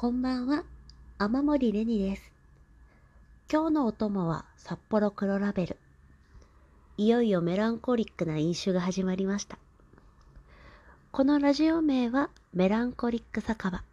[0.00, 0.64] こんばんは、
[1.18, 2.32] 雨森レニです。
[3.52, 5.76] 今日のお供は札幌黒ラベル。
[6.96, 9.58] いよいよメランコリックな飲酒が始まりました。
[11.12, 13.84] このラジオ名はメランコリック酒場。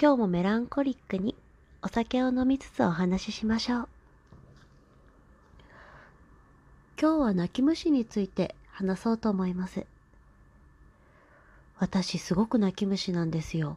[0.00, 1.36] 今日もメランコリックに
[1.82, 3.88] お酒を飲みつつお話ししましょう。
[6.98, 9.84] 今日は泣き虫について話そうと思います。
[11.78, 13.76] 私すごく泣き虫なんですよ。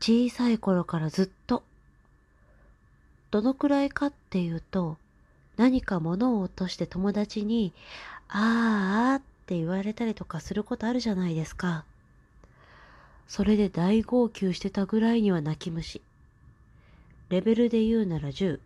[0.00, 1.62] 小さい頃からずっと。
[3.30, 4.98] どのくらいかっていうと、
[5.56, 7.72] 何か物を落として友達に、
[8.28, 11.84] あーあって言われたりとかすることあるじゃないですか。
[13.28, 16.00] それで大号泣してたぐらいには泣き虫。
[17.28, 18.60] レベルで言うなら10。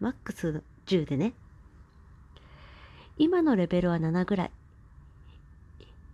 [0.00, 1.32] マックス10でね。
[3.16, 4.50] 今のレベルは7ぐらい。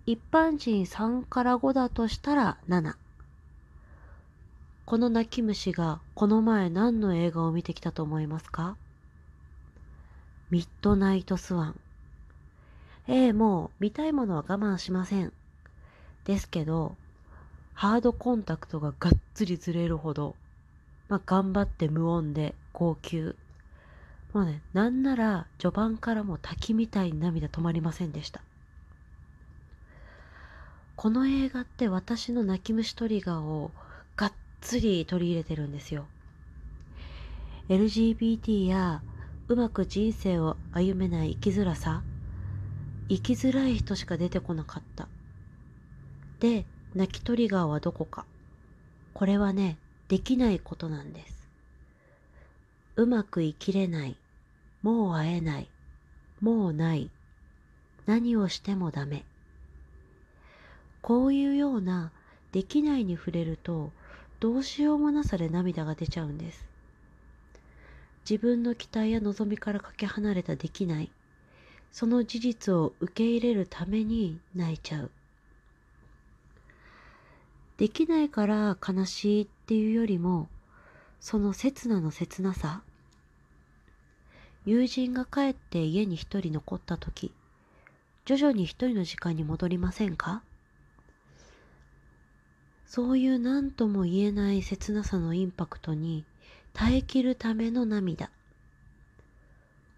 [0.06, 2.94] 一般人3から5だとしたら7。
[4.90, 8.76] この泣き虫がこの前何の映画を見てきたと思いますか？
[10.50, 11.80] ミッドナイトスワン。
[13.06, 15.32] ええもう見たいものは我慢しません。
[16.24, 16.96] ですけど、
[17.72, 20.34] ハードコンタクトががっつりずれるほど、
[21.08, 23.36] まあ、頑張って無音で号泣。
[24.32, 28.42] もうね、なんなら序盤からも滝みたいに涙止まりませんでした。
[30.96, 33.70] この映画って私の泣き虫トリガーを
[34.60, 36.06] つり取り入れてるんですよ。
[37.68, 39.02] LGBT や
[39.48, 42.02] うまく人生を歩めない生きづらさ
[43.08, 45.08] 生きづらい人しか出てこなかった。
[46.38, 48.24] で、泣きトリガーはどこか。
[49.14, 51.48] これはね、できないことなんです。
[52.96, 54.16] うまく生きれない。
[54.82, 55.68] もう会えない。
[56.40, 57.10] もうない。
[58.06, 59.24] 何をしてもダメ。
[61.02, 62.12] こういうような
[62.52, 63.92] できないに触れると
[64.40, 66.66] どうしようもなさで涙が出ちゃうんです。
[68.28, 71.10] 自分の期待や望みからかけ離れたできない、
[71.92, 75.10] その事実を受け入れるために泣いちゃう。
[77.76, 80.48] できないから悲しいっていうよりも、
[81.20, 82.82] その刹那の切なさ、
[84.64, 87.32] 友人が帰って家に一人残った時、
[88.24, 90.42] 徐々に一人の時間に戻りませんか？
[92.90, 96.24] そういう何とも言えない切なさのインパクトに
[96.72, 98.30] 耐えきるための涙。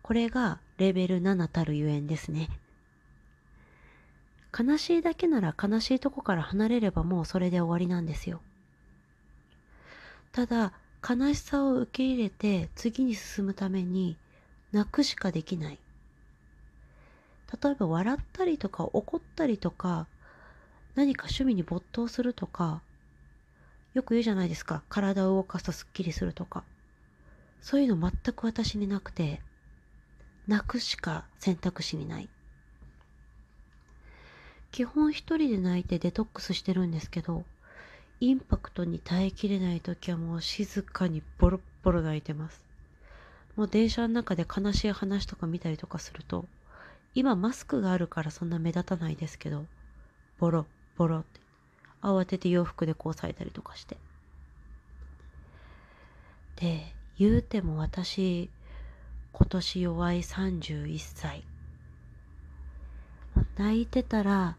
[0.03, 2.51] これがレベル7たるゆえんですね。
[4.53, 8.43] 悲しいだけなら悲しいとこから離れればもうそれで終わりなんですよ。
[10.33, 14.19] ただ、悲しさを受け入れて次に進むために
[14.71, 15.79] 泣くしかできない。
[17.63, 20.09] 例えば笑ったりとか怒ったりとか
[20.95, 22.83] 何か趣味に没頭するとか、
[23.95, 24.83] よく言うじゃないですか。
[24.89, 26.65] 体を動かすとスッキリするとか。
[27.61, 29.41] そういうの全く私になくて、
[30.47, 32.29] 泣くしか選択肢にない。
[34.71, 37.45] 基本一人で泣いてデトックスしてるんですけど、
[38.21, 42.65] インパクトに耐えきれない時はもう静かにボロッボロ泣いてます。
[43.57, 46.47] もう電車の中で悲しい話とか見たりとかすると、
[47.15, 49.67] 今マスクがあるからそんな目立たないですけど、
[50.39, 50.67] ボロ
[50.97, 51.43] ボロって。
[52.03, 53.97] 慌てて洋服でこうされたりとかして。
[56.57, 58.51] で言うても私
[59.33, 61.45] 今年弱い31歳。
[63.57, 64.57] 泣いてたら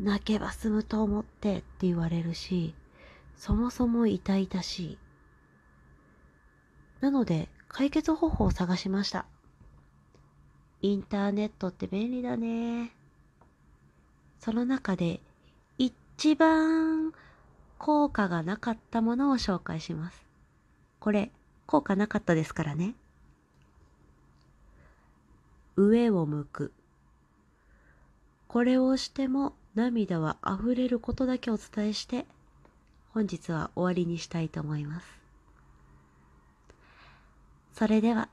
[0.00, 2.74] 泣けば済むと思ってって言われるし
[3.36, 4.98] そもそも痛々しい。
[7.00, 9.26] なので解決方法を探しました。
[10.80, 12.92] インターネットって便利だね。
[14.38, 15.20] その中で
[16.18, 17.12] 一番
[17.76, 20.24] 効果がなかったものを紹介します。
[20.98, 21.30] これ、
[21.66, 22.94] 効果なかったですからね。
[25.76, 26.72] 上を向く。
[28.48, 32.24] これをしても涙は溢れることだけお伝えして、
[33.12, 35.06] 本日は終わりにしたいと思います。
[37.74, 38.30] それでは、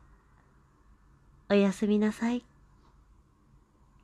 [1.49, 2.45] おやすみなさい。